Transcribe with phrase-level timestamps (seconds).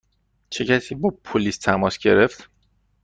[0.49, 2.49] چه کسی با پلیس تماس گرفت؟